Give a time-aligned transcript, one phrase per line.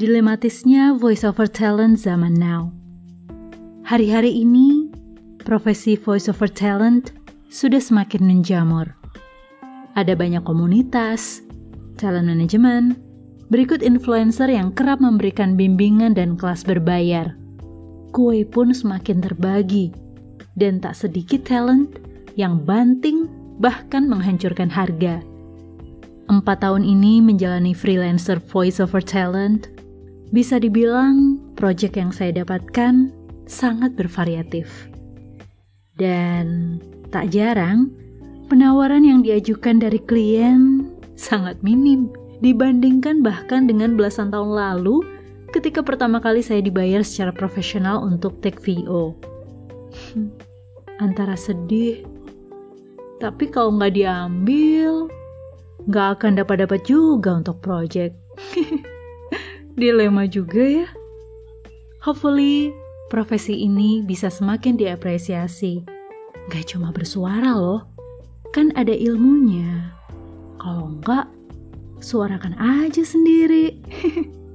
[0.00, 2.72] Dilematisnya voiceover talent zaman now.
[3.84, 4.88] Hari-hari ini,
[5.44, 7.12] profesi voiceover talent
[7.52, 8.96] sudah semakin menjamur.
[10.00, 11.44] Ada banyak komunitas,
[12.00, 12.96] talent management,
[13.52, 17.36] berikut influencer yang kerap memberikan bimbingan dan kelas berbayar.
[18.16, 19.92] Kue pun semakin terbagi,
[20.56, 22.00] dan tak sedikit talent
[22.40, 23.28] yang banting
[23.60, 25.20] bahkan menghancurkan harga.
[26.32, 29.68] Empat tahun ini menjalani freelancer voiceover talent,
[30.30, 33.10] bisa dibilang proyek yang saya dapatkan
[33.50, 34.70] sangat bervariatif.
[35.98, 36.78] Dan
[37.10, 37.90] tak jarang,
[38.46, 40.86] penawaran yang diajukan dari klien
[41.18, 42.08] sangat minim
[42.40, 45.04] dibandingkan bahkan dengan belasan tahun lalu
[45.52, 49.18] ketika pertama kali saya dibayar secara profesional untuk take VO.
[51.02, 52.06] Antara sedih
[53.20, 55.04] tapi kalau nggak diambil,
[55.84, 58.16] nggak akan dapat-dapat juga untuk project.
[59.78, 60.88] Dilema juga ya.
[62.02, 62.72] Hopefully,
[63.12, 65.84] profesi ini bisa semakin diapresiasi.
[66.48, 67.86] Gak cuma bersuara loh,
[68.50, 69.94] kan ada ilmunya.
[70.58, 71.28] Kalau enggak,
[72.02, 73.78] suarakan aja sendiri.